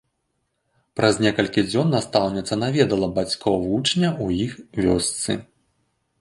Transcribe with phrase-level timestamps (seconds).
[0.99, 4.53] Праз некалькі дзён настаўніца наведала бацькоў вучня ў іх
[4.87, 5.37] вёсцы.